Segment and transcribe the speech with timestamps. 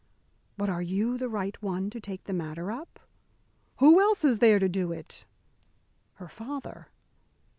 [0.57, 2.99] "But are you the right one to take the matter up?"
[3.77, 5.25] "Who else is there to do it?"
[6.15, 6.87] "Her father."